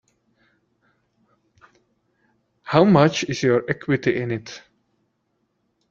[2.63, 4.63] How much is your equity in it?